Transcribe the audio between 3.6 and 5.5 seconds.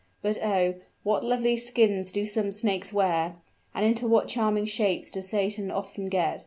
and into what charming shapes does